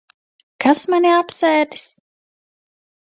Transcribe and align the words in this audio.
Kas 0.65 0.81
mani 0.93 1.11
apsēdis? 1.17 1.87